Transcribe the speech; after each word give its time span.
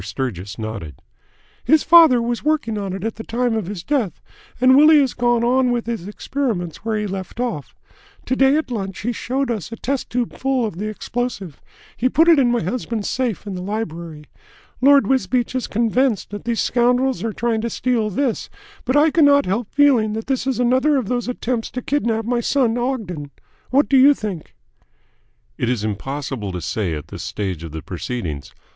Sturgis 0.03 0.57
nodded. 0.57 0.95
"His 1.63 1.83
father 1.83 2.23
was 2.23 2.43
working 2.43 2.75
on 2.75 2.91
it 2.93 3.03
at 3.03 3.17
the 3.17 3.23
time 3.23 3.53
of 3.55 3.67
his 3.67 3.83
death, 3.83 4.19
and 4.59 4.75
Willie 4.75 4.99
has 4.99 5.13
gone 5.13 5.43
on 5.43 5.69
with 5.71 5.85
his 5.85 6.07
experiments 6.07 6.77
where 6.77 6.97
he 6.97 7.05
left 7.05 7.39
off. 7.39 7.75
To 8.25 8.35
day 8.35 8.57
at 8.57 8.71
lunch 8.71 9.01
he 9.01 9.11
showed 9.11 9.51
us 9.51 9.71
a 9.71 9.75
test 9.75 10.09
tube 10.09 10.33
full 10.35 10.65
of 10.65 10.77
the 10.79 10.87
explosive. 10.87 11.61
He 11.95 12.09
put 12.09 12.27
it 12.27 12.39
in 12.39 12.49
my 12.51 12.61
husband's 12.63 13.11
safe 13.11 13.45
in 13.45 13.53
the 13.53 13.61
library. 13.61 14.23
Lord 14.81 15.05
Wisbeach 15.05 15.53
is 15.53 15.67
convinced 15.67 16.31
that 16.31 16.45
these 16.45 16.61
scoundrels 16.61 17.23
are 17.23 17.31
trying 17.31 17.61
to 17.61 17.69
steal 17.69 18.09
this, 18.09 18.49
but 18.85 18.97
I 18.97 19.11
cannot 19.11 19.45
help 19.45 19.71
feeling 19.71 20.13
that 20.13 20.25
this 20.25 20.47
is 20.47 20.59
another 20.59 20.97
of 20.97 21.09
those 21.09 21.27
attempts 21.27 21.69
to 21.69 21.81
kidnap 21.83 22.25
my 22.25 22.39
son 22.39 22.75
Ogden. 22.75 23.29
What 23.69 23.87
do 23.87 23.97
you 23.97 24.15
think?" 24.15 24.55
"It 25.59 25.69
is 25.69 25.83
impossible 25.83 26.51
to 26.53 26.59
say 26.61 26.95
at 26.95 27.09
this 27.09 27.21
stage 27.21 27.63
of 27.63 27.71
the 27.71 27.83
proceedings. 27.83 28.51